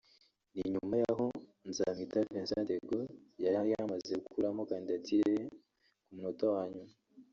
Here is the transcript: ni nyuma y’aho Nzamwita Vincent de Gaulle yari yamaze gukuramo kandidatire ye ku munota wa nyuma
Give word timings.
ni 0.53 0.63
nyuma 0.73 0.95
y’aho 1.03 1.27
Nzamwita 1.69 2.19
Vincent 2.29 2.65
de 2.69 2.75
Gaulle 2.87 3.15
yari 3.43 3.59
yamaze 3.73 4.13
gukuramo 4.23 4.61
kandidatire 4.69 5.27
ye 5.37 5.43
ku 6.03 6.09
munota 6.15 6.45
wa 6.55 6.63
nyuma 6.73 6.93